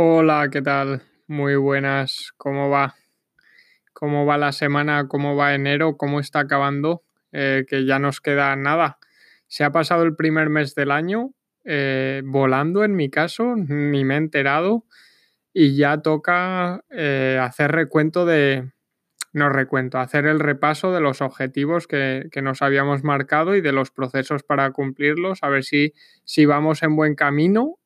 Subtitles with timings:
[0.00, 1.02] Hola, ¿qué tal?
[1.26, 2.32] Muy buenas.
[2.36, 2.94] ¿Cómo va?
[3.92, 5.08] ¿Cómo va la semana?
[5.08, 5.96] ¿Cómo va enero?
[5.96, 7.02] ¿Cómo está acabando?
[7.32, 8.98] Eh, que ya nos queda nada.
[9.48, 11.32] Se ha pasado el primer mes del año
[11.64, 14.84] eh, volando en mi caso, ni me he enterado
[15.52, 18.70] y ya toca eh, hacer recuento de,
[19.32, 23.72] no recuento, hacer el repaso de los objetivos que, que, nos habíamos marcado y de
[23.72, 25.92] los procesos para cumplirlos, a ver si,
[26.22, 27.80] si vamos en buen camino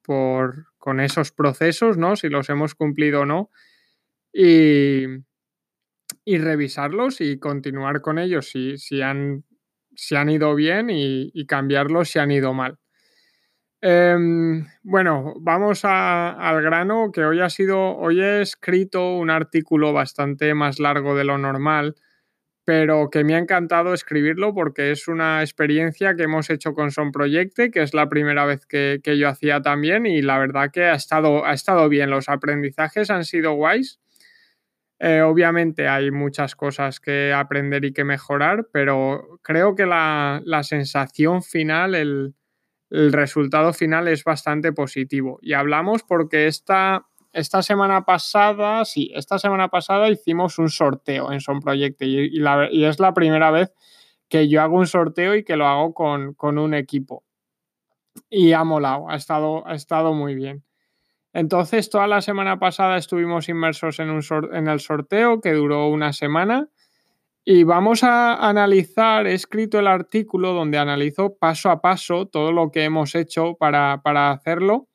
[0.00, 2.16] por, con esos procesos, ¿no?
[2.16, 3.50] Si los hemos cumplido o no.
[4.32, 5.04] Y,
[6.24, 9.44] y revisarlos y continuar con ellos si, si, han,
[9.96, 12.78] si han ido bien y, cambiarlos si han ido mal.
[13.80, 14.16] Eh,
[14.82, 20.78] bueno, vamos al grano, que hoy ha sido, hoy he escrito un artículo bastante más
[20.80, 21.94] largo de lo normal,
[22.68, 27.12] pero que me ha encantado escribirlo porque es una experiencia que hemos hecho con Son
[27.12, 30.84] Proyecte, que es la primera vez que, que yo hacía también y la verdad que
[30.84, 34.00] ha estado, ha estado bien, los aprendizajes han sido guays.
[34.98, 40.62] Eh, obviamente hay muchas cosas que aprender y que mejorar, pero creo que la, la
[40.62, 42.34] sensación final, el,
[42.90, 45.38] el resultado final es bastante positivo.
[45.40, 51.40] Y hablamos porque esta, esta semana pasada, sí, esta semana pasada hicimos un sorteo en
[51.40, 53.72] Son Proyecto y, y, es la primera vez
[54.28, 57.24] que yo hago un sorteo y que lo hago con, con un equipo.
[58.30, 60.64] Y ha molado, ha estado, ha estado muy bien.
[61.32, 66.12] Entonces, toda la semana pasada estuvimos inmersos en, un en el sorteo que duró una
[66.12, 66.68] semana
[67.44, 72.70] y vamos a analizar, he escrito el artículo donde analizo paso a paso todo lo
[72.70, 74.87] que hemos hecho para, para hacerlo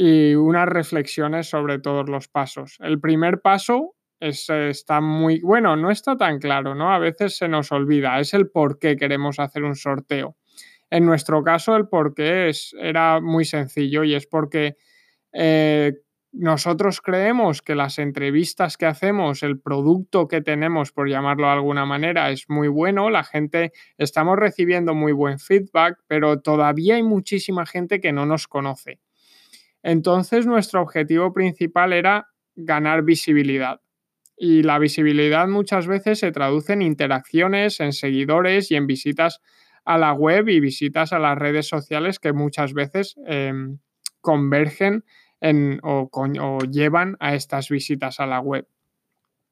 [0.00, 2.76] y unas reflexiones sobre todos los pasos.
[2.78, 6.92] El primer paso es, está muy, bueno, no está tan claro, ¿no?
[6.92, 10.36] A veces se nos olvida, es el por qué queremos hacer un sorteo.
[10.88, 14.76] En nuestro caso, el por qué es, era muy sencillo y es porque
[15.32, 15.94] eh,
[16.30, 21.86] nosotros creemos que las entrevistas que hacemos, el producto que tenemos, por llamarlo de alguna
[21.86, 27.66] manera, es muy bueno, la gente, estamos recibiendo muy buen feedback, pero todavía hay muchísima
[27.66, 29.00] gente que no nos conoce.
[29.82, 33.80] Entonces, nuestro objetivo principal era ganar visibilidad.
[34.36, 39.40] Y la visibilidad muchas veces se traduce en interacciones, en seguidores y en visitas
[39.84, 43.52] a la web y visitas a las redes sociales que muchas veces eh,
[44.20, 45.04] convergen
[45.40, 48.66] en, o llevan a estas visitas a la web.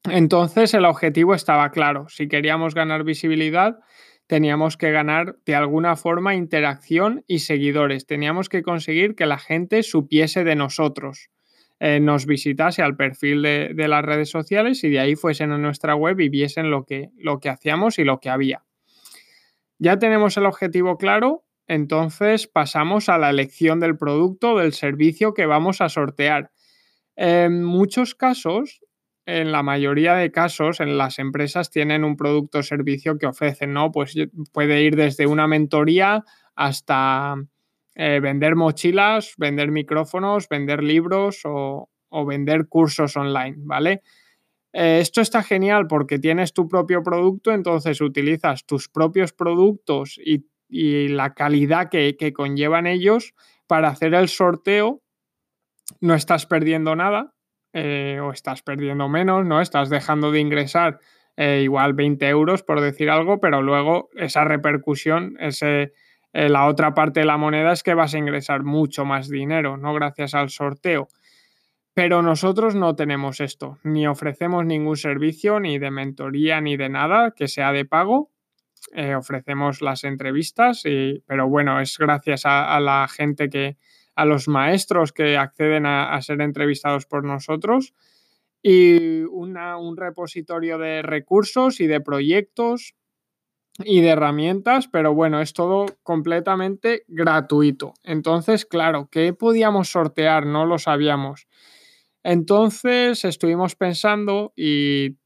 [0.03, 2.07] Entonces el objetivo estaba claro.
[2.09, 3.79] Si queríamos ganar visibilidad,
[4.27, 8.05] teníamos que ganar de alguna forma interacción y seguidores.
[8.05, 11.29] Teníamos que conseguir que la gente supiese de nosotros,
[11.79, 15.95] eh, nos visitase al perfil de, las redes sociales y de ahí fuesen a nuestra
[15.95, 18.63] web y viesen lo que, lo que hacíamos y lo que había.
[19.79, 25.45] Ya tenemos el objetivo claro, entonces pasamos a la elección del producto, del servicio que
[25.45, 26.51] vamos a sortear.
[27.15, 28.81] En muchos casos,
[29.27, 33.73] en la mayoría de casos, en las empresas tienen un producto o servicio que ofrecen,
[33.73, 33.91] ¿no?
[33.91, 34.15] Pues
[34.53, 36.23] puede ir desde una mentoría
[36.55, 37.35] hasta
[37.93, 41.89] eh, vender mochilas, vender micrófonos, vender libros o,
[42.25, 44.01] vender cursos online, ¿vale?
[44.71, 50.45] Eh, esto está genial porque tienes tu propio producto, entonces utilizas tus propios productos y
[50.69, 53.33] y la calidad que, que, conllevan ellos
[53.67, 55.01] para hacer el sorteo,
[56.01, 57.36] no estás perdiendo nada
[57.79, 59.61] eh, o estás perdiendo menos, ¿no?
[59.61, 60.99] Estás dejando de ingresar
[61.35, 65.93] eh, igual 20 euros por decir algo, pero luego esa repercusión, ese,
[66.33, 69.77] eh, la otra parte de la moneda es que vas a ingresar mucho más dinero,
[69.77, 69.93] ¿no?
[69.93, 71.07] Gracias al sorteo.
[71.93, 77.35] Pero nosotros no tenemos esto, ni ofrecemos ningún servicio, ni de mentoría, ni de nada
[77.35, 78.31] que sea de pago
[79.17, 83.75] ofrecemos las entrevistas, y, pero bueno, es gracias a, la gente que,
[84.17, 87.93] a los maestros que acceden a, ser entrevistados por nosotros
[88.63, 92.95] y un repositorio de recursos y de proyectos
[93.77, 97.93] y de herramientas, pero bueno, es todo completamente gratuito.
[98.03, 100.47] Entonces, claro, ¿qué podíamos sortear?
[100.47, 101.47] No lo sabíamos.
[102.23, 105.17] Entonces estuvimos pensando y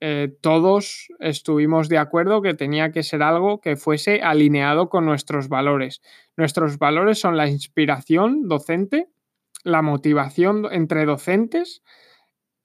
[0.00, 5.48] eh, todos estuvimos de acuerdo que tenía que ser algo que fuese alineado con nuestros
[5.48, 6.00] valores.
[6.36, 9.08] Nuestros valores son la inspiración docente,
[9.64, 11.82] la motivación entre docentes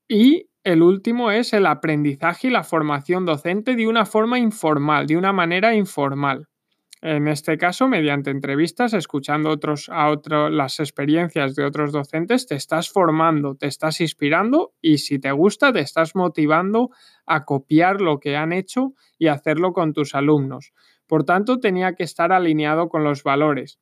[0.07, 5.17] y el último es el aprendizaje y la formación docente de una forma informal, de
[5.17, 6.47] una manera informal.
[7.05, 12.55] En este caso, mediante entrevistas, escuchando otros, a otro, las experiencias de otros docentes, te
[12.55, 16.91] estás formando, te estás inspirando y si te gusta, te estás motivando
[17.25, 20.71] a copiar lo que han hecho y hacerlo con tus alumnos.
[21.05, 23.81] Por tanto, tenía que estar alineado con los valores.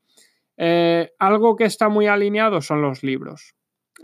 [0.57, 3.53] Eh, algo que está muy alineado son los libros.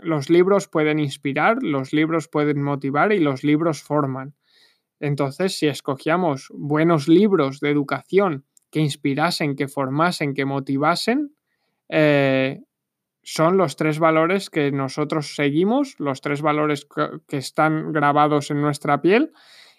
[0.00, 4.36] los libros pueden inspirar, los libros pueden motivar y los libros forman.
[5.00, 11.34] Entonces, si escogíamos buenos libros de educación que inspirasen, que formasen, que motivasen,
[11.88, 12.60] eh,
[13.22, 16.86] son los tres valores que nosotros seguimos, los tres valores
[17.26, 19.32] que están grabados en nuestra piel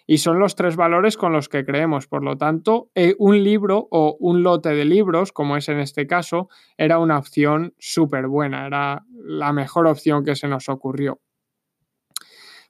[0.06, 2.08] y son los tres valores con los que creemos.
[2.08, 6.08] Por lo tanto, eh, un libro o un lote de libros, como es en este
[6.08, 11.20] caso, era una opción súper buena, era la mejor opción que se nos ocurrió.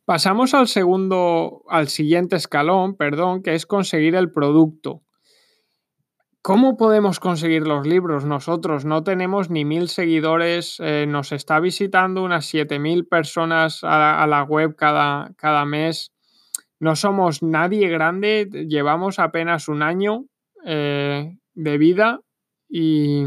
[0.04, 5.02] Pasamos al segundo, al siguiente escalón, perdón, que es conseguir el producto.
[6.42, 8.24] ¿Cómo podemos conseguir los libros?
[8.24, 14.42] Nosotros no tenemos ni mil seguidores, eh, nos está visitando unas 7000 personas a, la
[14.44, 16.12] web cada, cada mes.
[16.78, 20.24] No somos nadie grande, llevamos apenas un año
[20.64, 22.20] eh, de vida
[22.70, 23.24] y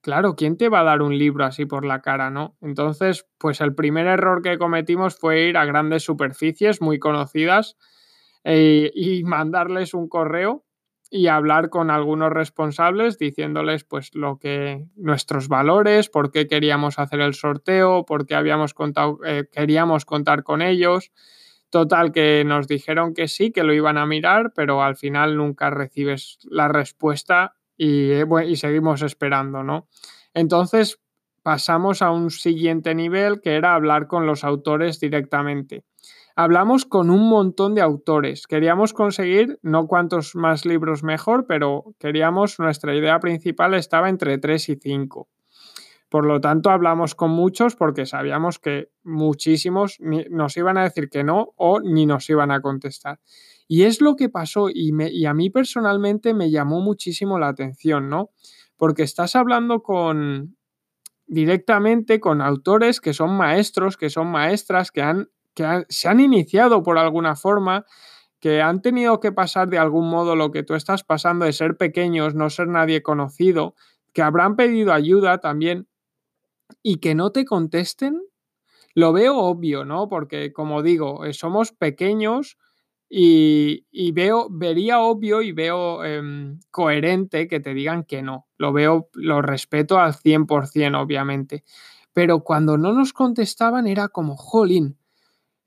[0.00, 2.56] claro, ¿quién te va a dar un libro así por la cara, no?
[2.60, 7.76] Entonces, pues el primer error que cometimos fue ir a grandes superficies muy conocidas
[8.42, 10.64] eh, y mandarles un correo
[11.10, 17.20] y hablar con algunos responsables diciéndoles pues lo que nuestros valores, por qué queríamos hacer
[17.20, 21.10] el sorteo, por qué habíamos contado, eh, queríamos contar con ellos.
[21.68, 25.70] Total, que nos dijeron que sí, que lo iban a mirar, pero al final nunca
[25.70, 29.88] recibes la respuesta y, eh, y seguimos esperando, ¿no?
[30.32, 31.00] Entonces
[31.42, 35.84] pasamos a un siguiente nivel que era hablar con los autores directamente
[36.42, 38.46] hablamos con un montón de autores.
[38.46, 44.70] Queríamos conseguir, no cuantos más libros mejor, pero queríamos, nuestra idea principal estaba entre 3
[44.70, 45.28] y 5.
[46.08, 51.24] Por lo tanto, hablamos con muchos porque sabíamos que muchísimos nos iban a decir que
[51.24, 53.20] no o ni nos iban a contestar.
[53.68, 58.08] Y es lo que pasó y, y a mí personalmente me llamó muchísimo la atención,
[58.08, 58.30] ¿no?
[58.78, 60.56] Porque estás hablando con
[61.26, 66.82] directamente con autores que son maestros, que son maestras, que han que se han iniciado
[66.82, 67.86] por alguna forma,
[68.40, 71.76] que han tenido que pasar de algún modo lo que tú estás pasando de ser
[71.76, 73.74] pequeños, no ser nadie conocido,
[74.12, 75.88] que habrán pedido ayuda también
[76.82, 78.22] y que no te contesten,
[78.94, 80.08] lo veo obvio, ¿no?
[80.08, 82.58] Porque como digo, eh, somos pequeños
[83.12, 88.46] y, veo, vería obvio y veo em, coherente que te digan que no.
[88.56, 91.64] Lo veo, lo respeto al 100%, obviamente.
[92.12, 94.99] Pero cuando no nos contestaban era como, jolín,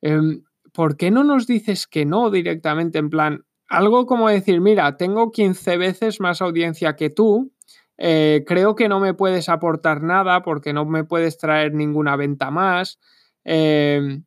[0.05, 4.97] Em, ¿por qué no nos dices que no directamente en plan, algo como decir, mira,
[4.97, 7.53] tengo 15 veces más audiencia que tú,
[7.97, 12.51] eh, creo que no me puedes aportar nada porque no me puedes traer ninguna venta
[12.51, 12.99] más,
[13.45, 14.25] em,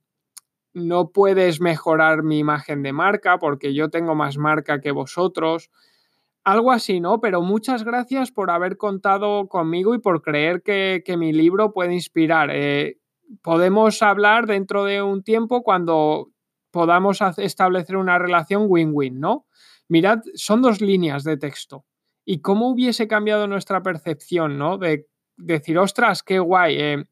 [0.72, 5.70] no puedes mejorar mi imagen de marca porque yo tengo más marca que vosotros.
[6.44, 7.20] Algo así, ¿no?
[7.20, 12.50] Pero muchas gracias por haber contado conmigo y por creer que, mi libro puede inspirar.
[12.52, 12.98] Eh,
[13.42, 16.30] podemos hablar dentro de un tiempo cuando
[16.70, 19.46] podamos establecer una relación win-win, ¿no?
[19.88, 21.84] Mirad, son dos líneas de texto.
[22.24, 24.78] ¿Y cómo hubiese cambiado nuestra percepción, ¿no?
[24.78, 25.06] De
[25.36, 27.04] decir, ostras, qué guay, eh,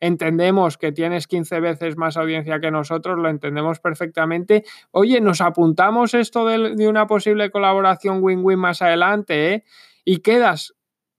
[0.00, 4.64] entendemos que tienes 15 veces más audiencia que nosotros, lo entendemos perfectamente.
[4.90, 9.64] Oye, nos apuntamos esto de, de una posible colaboración win-win más adelante, ¿eh?
[10.04, 10.74] Y quedas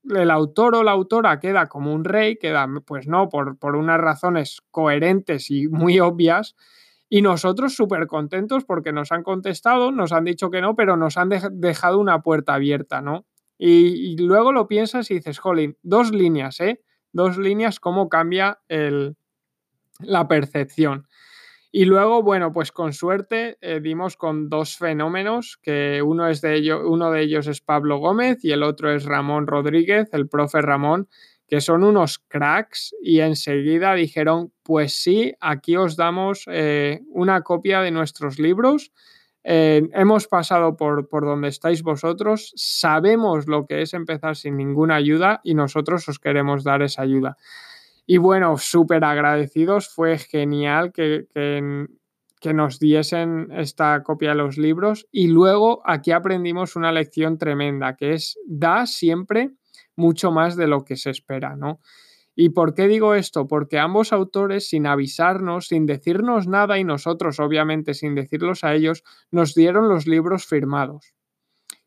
[0.10, 4.00] el autor o la autora queda como un rey, queda, pues no, por, por unas
[4.00, 6.56] razones coherentes y muy obvias,
[7.10, 11.18] y nosotros súper contentos porque nos han contestado, nos han dicho que no, pero nos
[11.18, 13.26] han dejado una puerta abierta, ¿no?
[13.58, 16.82] Y, luego lo piensas y dices, jolín, dos líneas, ¿eh?
[17.12, 19.16] Dos líneas, cómo cambia el,
[20.00, 21.08] la percepción.
[21.76, 26.72] Y luego, bueno, pues con suerte eh, dimos con dos fenómenos, que uno, es de
[26.72, 31.10] uno de ellos es Pablo Gómez y el otro es Ramón Rodríguez, el profe Ramón,
[31.48, 37.82] que son unos cracks y enseguida dijeron, pues sí, aquí os damos eh, una copia
[37.82, 38.92] de nuestros libros.
[39.44, 44.98] Eh, hemos pasado por, por donde estáis vosotros, sabemos lo que es empezar sin ninguna
[44.98, 47.36] ayuda y nosotros os queremos dar esa ayuda.
[48.06, 55.08] Y bueno, súper agradecidos, fue genial que, que, nos diesen esta copia de los libros.
[55.12, 59.52] Y luego aquí aprendimos una lección tremenda, que es da siempre
[59.96, 61.80] mucho más de lo que se espera, ¿no?
[62.36, 63.48] ¿Y por qué digo esto?
[63.48, 69.04] Porque ambos autores, sin avisarnos, sin decirnos nada y nosotros, obviamente, sin decirlos a ellos,
[69.30, 71.14] nos dieron los libros firmados.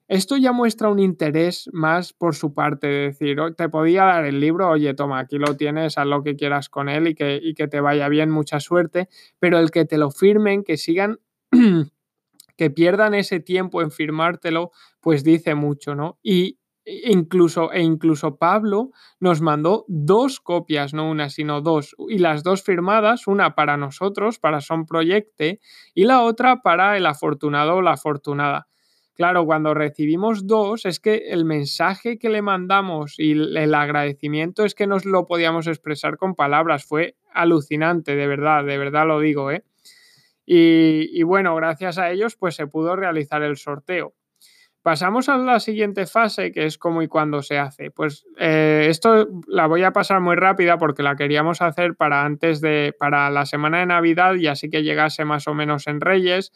[0.09, 4.39] Esto ya muestra un interés más por su parte, de decir, te podía dar el
[4.39, 7.55] libro, oye, toma, aquí lo tienes, haz lo que quieras con él y que, y
[7.55, 9.09] que te vaya bien, mucha suerte,
[9.41, 11.19] pero el que te lo firmen, que sigan,
[12.57, 14.71] que pierdan ese tiempo en firmártelo,
[15.01, 16.19] pues dice mucho, ¿no?
[16.23, 22.45] Y incluso, e incluso Pablo nos mandó dos copias, no una, sino dos, y las
[22.45, 25.61] dos firmadas, una para nosotros, para Son Proyecte,
[25.95, 28.69] y la otra para el afortunado o la afortunada.
[29.17, 34.75] Claro, cuando recibimos dos, es que el mensaje que le mandamos y el agradecimiento es
[34.75, 36.85] que nos lo podíamos expresar con palabras.
[36.85, 39.65] Fue alucinante, de verdad, de verdad lo digo, ¿eh?
[40.49, 44.15] Y, bueno, gracias a ellos, pues se pudo realizar el sorteo.
[44.83, 47.91] Pasamos a la siguiente fase, que es cómo y cuándo se hace.
[47.91, 52.61] Pues eh, esto la voy a pasar muy rápida porque la queríamos hacer para antes
[52.61, 56.53] de, para la semana de Navidad y así que llegase más o menos en Reyes.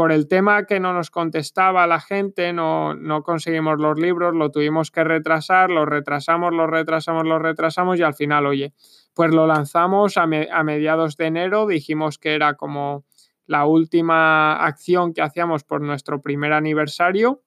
[0.00, 4.50] Por el tema que no nos contestaba la gente, no, no conseguimos los libros, lo
[4.50, 8.72] tuvimos que retrasar, lo retrasamos, lo retrasamos, lo retrasamos y al final, oye,
[9.12, 13.04] pues lo lanzamos a, mediados de enero, dijimos que era como
[13.44, 17.42] la última acción que hacíamos por nuestro primer aniversario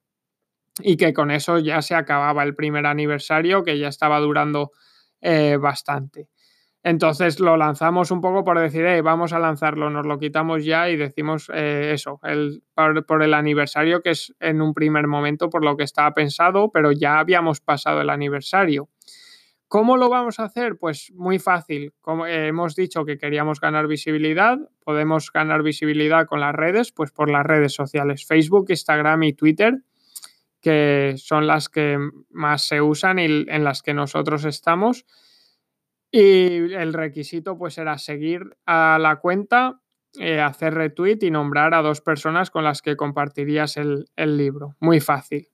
[0.78, 4.70] y que con eso ya se acababa el primer aniversario, que ya estaba durando
[5.22, 6.30] eh, bastante.
[6.84, 10.98] Entonces lo lanzamos un poco por decir, vamos a lanzarlo, nos lo quitamos ya y
[10.98, 12.20] decimos eh, eso,
[13.08, 16.92] por, el aniversario, que es en un primer momento por lo que estaba pensado, pero
[16.92, 18.90] ya habíamos pasado el aniversario.
[19.70, 20.78] ¿Cómo lo vamos a hacer?
[20.78, 21.94] Pues muy fácil.
[22.02, 27.12] Como eh, hemos dicho que queríamos ganar visibilidad, podemos ganar visibilidad con las redes, pues
[27.12, 29.82] por las redes sociales, Facebook, Instagram y Twitter
[30.64, 31.98] que son las que
[32.30, 35.06] más se usan y en las que nosotros estamos.
[36.16, 39.82] Y el requisito pues era seguir a la cuenta,
[40.20, 44.76] eh, hacer retweet y nombrar a dos personas con las que compartirías el, libro.
[44.80, 45.48] Muy fácil.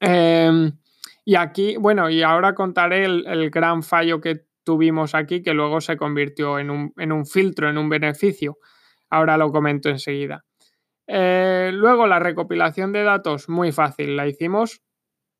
[0.00, 0.72] Em,
[1.26, 5.98] y aquí, bueno, y ahora contaré el, gran fallo que tuvimos aquí, que luego se
[5.98, 8.56] convirtió en un, en un filtro, en un beneficio.
[9.10, 10.46] Ahora lo comento enseguida.
[11.06, 14.80] Eh, luego la recopilación de datos, muy fácil, la hicimos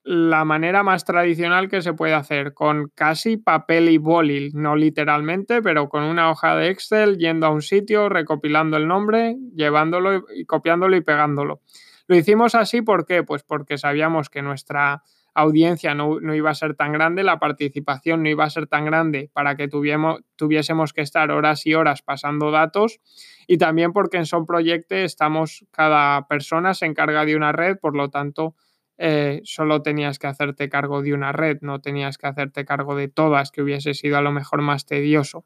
[0.04, 5.62] la manera más tradicional que se puede hacer, con casi papel y boli, no literalmente,
[5.62, 10.44] pero con una hoja de Excel, yendo a un sitio, recopilando el nombre, llevándolo y
[10.44, 11.62] copiándolo y pegándolo.
[12.06, 13.22] Lo hicimos así, ¿por qué?
[13.22, 15.02] Pues porque sabíamos que nuestra
[15.34, 19.30] audiencia no, iba a ser tan grande, la participación no iba a ser tan grande
[19.32, 23.00] para que tuviésemos que estar horas y horas pasando datos
[23.48, 27.96] y también porque en Son Proyecte estamos, cada persona se encarga de una red, por
[27.96, 28.54] lo tanto,
[28.98, 33.08] eh, solo tenías que hacerte cargo de una red, no tenías que hacerte cargo de
[33.08, 35.44] todas, que hubiese sido a lo mejor más tedioso.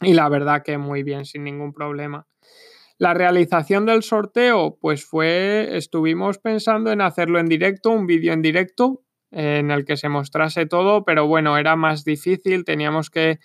[0.00, 2.26] Y la verdad que muy bien, sin ningún problema.
[2.98, 8.42] La realización del sorteo, pues fue, estuvimos pensando en hacerlo en directo, un vídeo en
[8.42, 13.38] directo en el que se mostrase todo, pero bueno, era más difícil, teníamos que,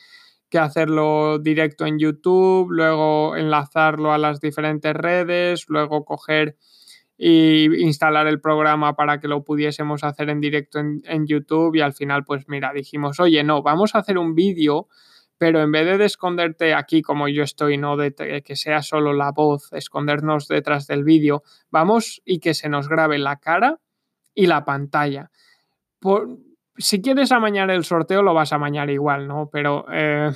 [0.58, 6.56] hacerlo directo en YouTube, luego enlazarlo a las diferentes redes, luego coger
[7.18, 11.82] e instalar el programa para que lo pudiésemos hacer en directo en, en YouTube y
[11.82, 14.88] al final pues mira, dijimos, oye, no, vamos a hacer un vídeo
[15.38, 19.32] pero en vez de esconderte aquí como yo estoy, no de que sea solo la
[19.32, 23.80] voz, escondernos detrás del vídeo, vamos y que se nos grabe la cara
[24.34, 25.32] y la pantalla.
[26.78, 29.50] si quieres amañar el sorteo, lo vas a amañar igual, ¿no?
[29.52, 30.32] Pero eh,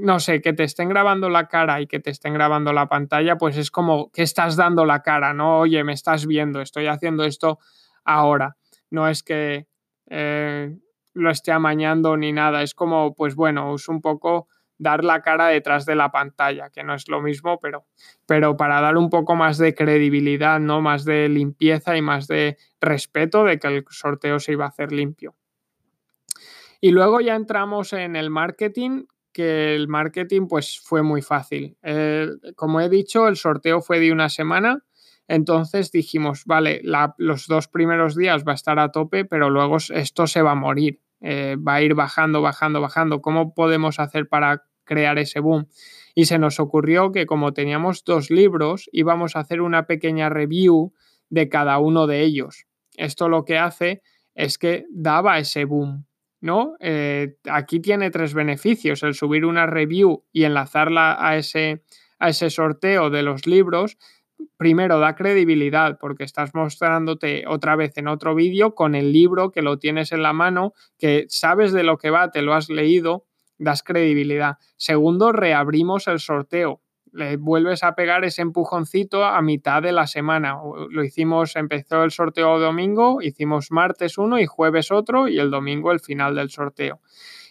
[0.00, 3.36] no sé, que te estén grabando la cara y que te estén grabando la pantalla,
[3.36, 5.60] pues es como que estás dando la cara, ¿no?
[5.60, 7.58] Oye, me estás viendo, estoy haciendo esto
[8.04, 8.56] ahora.
[8.90, 9.66] No es que
[10.06, 10.76] eh,
[11.14, 12.62] lo esté amañando ni nada.
[12.62, 16.84] Es como, pues bueno, es un poco dar la cara detrás de la pantalla, que
[16.84, 17.86] no es lo mismo, pero,
[18.26, 20.80] pero para dar un poco más de credibilidad, ¿no?
[20.80, 24.92] Más de limpieza y más de respeto de que el sorteo se iba a hacer
[24.92, 25.34] limpio.
[26.80, 29.06] Y luego ya entramos en el marketing,
[29.38, 31.76] que el marketing pues fue muy fácil.
[31.84, 32.26] Eh,
[32.56, 34.84] como he dicho, el sorteo fue de una semana,
[35.28, 36.82] entonces dijimos, vale,
[37.18, 40.56] los dos primeros días va a estar a tope, pero luego esto se va a
[40.56, 41.00] morir.
[41.20, 43.22] Eh, va a ir bajando, bajando, bajando.
[43.22, 45.68] ¿Cómo podemos hacer para crear ese boom?
[46.16, 50.92] Y se nos ocurrió que como teníamos dos libros, íbamos a hacer una pequeña review
[51.30, 52.66] de cada uno de ellos.
[52.96, 54.02] Esto lo que hace
[54.34, 56.07] es que daba ese boom,
[56.40, 56.74] ¿no?
[56.80, 61.82] Eh, aquí tiene tres beneficios, el subir una review y enlazarla a ese,
[62.18, 63.96] a ese sorteo de los libros
[64.56, 69.62] primero da credibilidad porque estás mostrándote otra vez en otro vídeo con el libro que
[69.62, 73.26] lo tienes en la mano, que sabes de lo que va, te lo has leído,
[73.58, 74.58] das credibilidad.
[74.76, 76.82] Segundo, reabrimos el sorteo.
[77.12, 80.56] Le vuelves a pegar ese empujoncito a mitad de la semana.
[80.90, 85.92] Lo hicimos, empezó el sorteo domingo, hicimos martes uno y jueves otro y el domingo
[85.92, 87.00] el final del sorteo.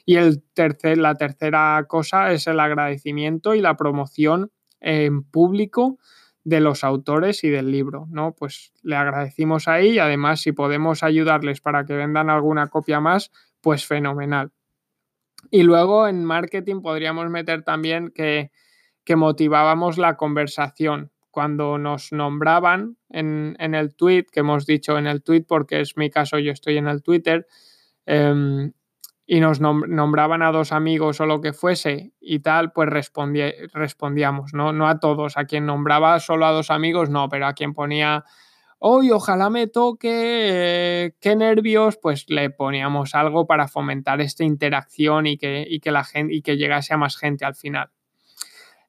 [0.05, 5.97] Y el tercer, la tercera cosa es el agradecimiento y la promoción en público
[6.43, 8.33] de los autores y del libro, ¿no?
[8.33, 13.31] Pues le agradecimos ahí y además si podemos ayudarles para que vendan alguna copia más,
[13.59, 14.53] pues fenomenal.
[15.51, 18.51] Y luego en marketing podríamos meter también que,
[19.15, 21.11] motivábamos la conversación.
[21.31, 26.09] Cuando nos nombraban en, el tweet, que hemos dicho en el tweet, porque es mi
[26.09, 27.47] caso, yo estoy en el Twitter,
[28.05, 28.73] em,
[29.27, 34.71] y nos nombraban a dos amigos o lo que fuese y tal, pues respondíamos, ¿no?
[34.71, 38.23] No a todos, a quien nombraba solo a dos amigos, no, pero a quien ponía
[38.79, 45.27] hoy ojalá me toque, eh, qué nervios, pues le poníamos algo para fomentar esta interacción
[45.27, 47.89] y que, que la gente y que llegase a más gente al final.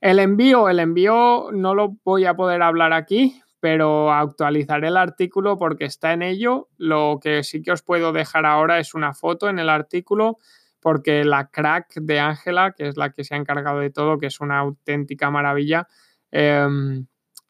[0.01, 5.59] El envío, el envío no lo voy a poder hablar aquí, pero actualizaré el artículo
[5.59, 6.69] porque está en ello.
[6.77, 10.39] Lo que sí que os puedo dejar ahora es una foto en el artículo
[10.81, 14.27] porque la crack de Ángela, que es la que se ha encargado de todo, que
[14.27, 15.89] es una auténtica maravilla,
[16.31, 17.07] em,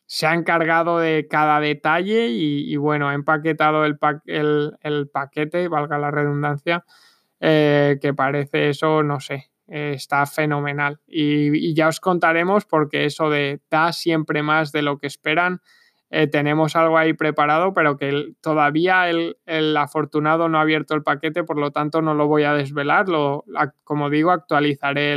[0.06, 3.98] se ha encargado de cada detalle y, bueno, ha empaquetado el,
[4.80, 6.84] el, paquete, valga la redundancia,
[7.40, 11.00] eh, que parece eso, no sé, eh, está fenomenal.
[11.06, 15.60] Y, ya os contaremos porque eso de da siempre más de lo que esperan.
[16.10, 21.44] Eh, tenemos algo ahí preparado, pero que todavía el, afortunado no ha abierto el paquete,
[21.44, 23.06] por lo tanto no lo voy a desvelar.
[23.84, 25.12] Como digo, actualizaré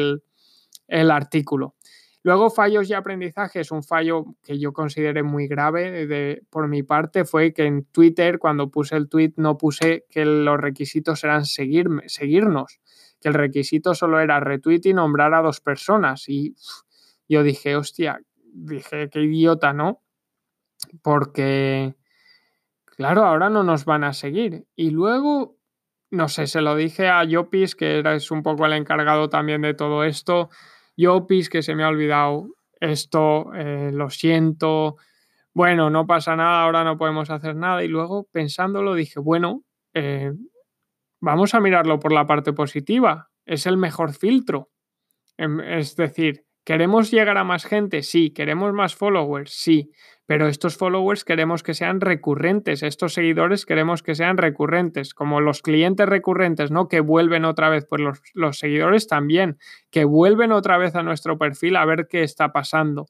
[0.88, 1.75] el artículo.
[2.24, 3.72] Luego, fallos y aprendizajes.
[3.72, 8.38] Un fallo que yo consideré muy grave de, por mi parte fue que en Twitter,
[8.38, 12.79] cuando puse el tweet, no puse que los requisitos eran seguirme, seguirnos,
[13.22, 16.28] que el requisito solo era retweet y nombrar a dos personas.
[16.28, 16.56] Y
[17.30, 18.20] yo dije, hostia,
[18.54, 20.01] dije, qué idiota, ¿no?
[21.01, 21.96] Porque,
[22.86, 24.66] claro, ahora no nos van a seguir.
[24.75, 25.58] Y luego,
[26.10, 29.62] no sé, se lo dije a Yopis, que era, es un poco el encargado también
[29.62, 30.50] de todo esto
[30.98, 32.48] Yopis, que se me ha olvidado
[32.80, 34.98] esto, eh, lo siento,
[35.54, 37.84] bueno, no pasa nada, ahora no podemos hacer nada.
[37.84, 39.63] Y luego pensándolo dije, bueno,
[39.94, 40.34] eh,
[41.22, 44.70] vamos a mirarlo por la parte positiva, es el mejor filtro.
[45.38, 48.04] Em, es decir, ¿Queremos llegar a más gente?
[48.04, 48.32] Sí.
[48.32, 49.51] ¿Queremos más followers?
[49.51, 49.92] Sí.
[50.27, 55.62] Pero estos followers queremos que sean recurrentes, estos seguidores queremos que sean recurrentes, como los
[55.62, 56.88] clientes recurrentes, ¿no?
[56.88, 59.57] Que vuelven otra vez, pues los, los seguidores también,
[59.90, 63.07] que vuelven otra vez a nuestro perfil a ver qué está pasando.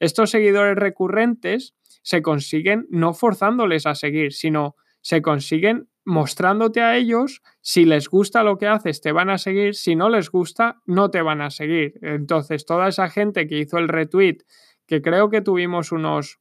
[0.00, 7.42] Estos seguidores recurrentes se consiguen no forzándoles a seguir, sino se consiguen mostrándote a ellos,
[7.60, 11.10] si les gusta lo que haces, te van a seguir, si no les gusta, no
[11.10, 11.98] te van a seguir.
[12.00, 14.38] Entonces, toda esa gente que hizo el retweet,
[14.86, 16.40] que creo que tuvimos unos,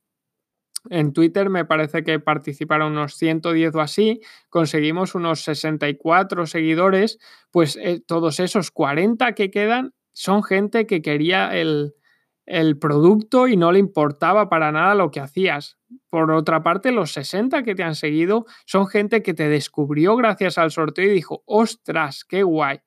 [0.89, 7.19] en Twitter me parece que participaron unos 110 o así, conseguimos unos 64 seguidores,
[7.52, 11.95] pues eh, todos esos 40 que quedan son gente que quería el,
[12.46, 15.78] el producto y no le importaba para nada lo que hacías.
[16.10, 20.58] Por otra parte, los 60 que te han seguido son gente que te descubrió gracias
[20.58, 22.80] al sorteo y dijo, ostras, qué guay.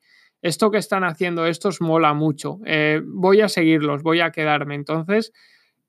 [0.42, 2.59] Esto que están haciendo estos mola mucho.
[2.66, 4.75] Eh, voy a seguirlos, voy a quedarme.
[4.75, 5.33] Entonces,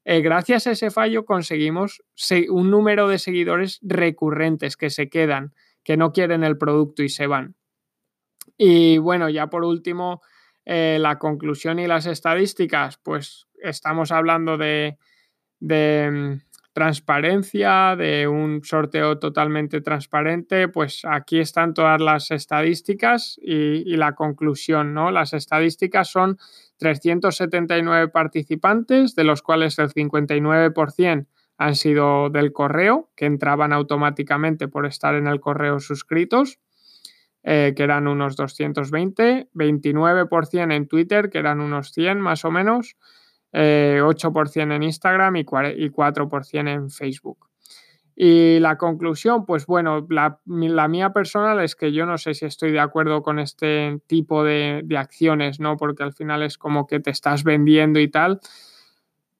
[0.05, 2.01] eh, gracias a ese fallo conseguimos
[2.49, 5.53] un número de seguidores recurrentes que se quedan,
[5.83, 7.55] que no quieren el producto y se van.
[8.57, 10.21] Y bueno, ya por último,
[10.65, 14.97] eh, la conclusión y las estadísticas, pues estamos hablando de,
[15.59, 16.33] mm,
[16.73, 24.93] transparencia, de un sorteo totalmente transparente, pues aquí están todas las estadísticas y, la conclusión,
[24.93, 25.09] ¿no?
[25.09, 26.37] Las estadísticas son
[26.77, 31.25] 379 participantes, de los cuales el 59%
[31.57, 36.59] han sido del correo, que entraban automáticamente por estar en el correo suscritos.
[37.49, 42.97] Eh, que eran unos 220, 29% en Twitter, que eran unos 100 más o menos,
[43.53, 47.47] 8% eh, en Instagram y 4% en Facebook.
[48.15, 50.39] Y la conclusión, pues bueno, la,
[50.87, 54.83] mía personal es que yo no sé si estoy de acuerdo con este tipo de,
[54.97, 55.77] acciones, ¿no?
[55.77, 58.39] Porque al final es como que te estás vendiendo y tal,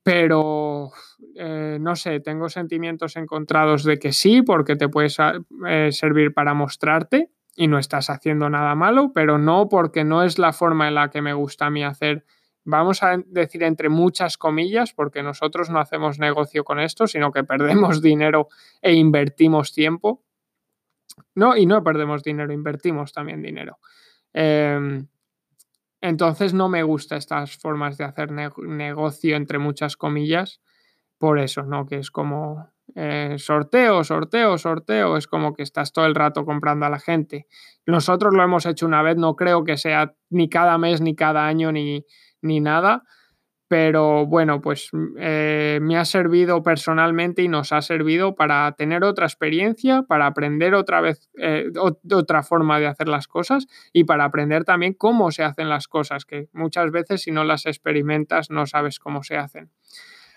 [0.03, 0.91] pero
[1.35, 7.31] eh, no sé, tengo sentimientos encontrados de que sí, porque te puede servir para mostrarte,
[7.57, 11.09] y no estás haciendo nada malo, pero no porque no es la forma en la
[11.09, 12.23] que me gusta a mí hacer,
[12.69, 17.45] vamos a decir entre muchas comillas, porque nosotros no hacemos negocio con esto, sino que
[17.45, 18.49] perdemos dinero
[18.81, 20.21] e invertimos tiempo.
[21.33, 23.79] No, y no perdemos dinero, invertimos también dinero.
[24.33, 25.07] Em,
[26.01, 30.59] entonces no me gustan estas formas de hacer negocio entre muchas comillas,
[31.17, 31.87] por eso, ¿no?
[31.87, 36.85] Que es como eh, sorteo, sorteo, sorteo, es como que estás todo el rato comprando
[36.85, 37.47] a la gente.
[37.85, 41.47] Nosotros lo hemos hecho una vez, no creo que sea ni cada mes, ni cada
[41.47, 42.05] año, ni,
[42.41, 43.03] ni nada,
[43.67, 49.25] pero bueno, pues eh, me ha servido personalmente y nos ha servido para tener otra
[49.25, 51.65] experiencia, para aprender otra vez eh,
[52.11, 56.25] otra forma de hacer las cosas y para aprender también cómo se hacen las cosas,
[56.25, 59.69] que muchas veces si no las experimentas no sabes cómo se hacen.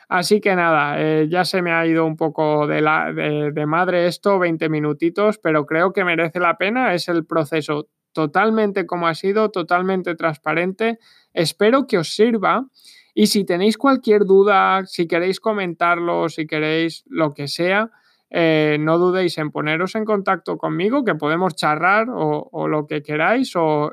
[0.09, 4.07] Así que nada, eh, ya se me ha ido un poco de, la, de madre
[4.07, 9.15] esto, 20 minutitos, pero creo que merece la pena, es el proceso totalmente como ha
[9.15, 10.99] sido, totalmente transparente.
[11.33, 12.67] Espero que os sirva
[13.15, 17.91] y si tenéis cualquier duda, si queréis comentarlo, si queréis lo que sea,
[18.31, 23.57] eh, no dudéis en poneros en contacto conmigo, que podemos charlar o, lo que queráis,
[23.57, 23.91] o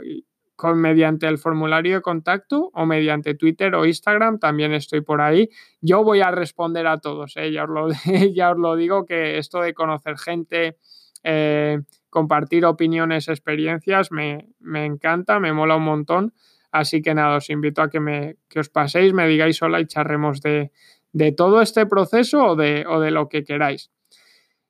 [0.55, 5.49] con, mediante el formulario de contacto o mediante Twitter o Instagram, también estoy por ahí.
[5.81, 7.51] Yo voy a responder a todos, ¿eh?
[7.51, 7.87] ya, os lo,
[8.33, 10.77] ya, os lo, digo, que esto de conocer gente,
[11.23, 16.33] eh, compartir opiniones, experiencias, me, me encanta, me mola un montón.
[16.71, 19.85] Así que nada, os invito a que, me, que os paséis, me digáis hola y
[19.85, 20.71] charremos de,
[21.13, 23.91] de todo este proceso o de, o de lo que queráis.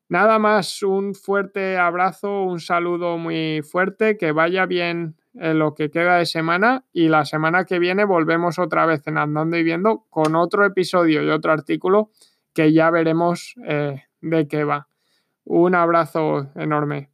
[0.10, 6.18] Nada más, un fuerte abrazo, un saludo muy fuerte, que vaya bien lo que queda
[6.18, 10.36] de semana y la semana que viene volvemos otra vez en Andando y Viendo con
[10.36, 12.10] otro episodio y otro artículo
[12.54, 14.87] que ya veremos eh, de qué va.
[15.50, 17.10] Un abrazo enorme.